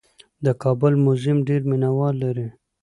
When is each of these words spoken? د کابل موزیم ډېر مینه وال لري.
د 0.45 0.47
کابل 0.63 0.93
موزیم 1.03 1.37
ډېر 1.47 1.61
مینه 1.69 1.89
وال 1.97 2.15
لري. 2.23 2.47